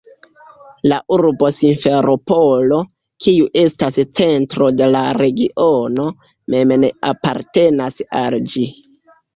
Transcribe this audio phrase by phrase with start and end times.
[0.91, 2.79] La urbo Simferopolo,
[3.27, 6.11] kiu estas centro de la regiono,
[6.57, 8.69] mem ne apartenas al ĝi.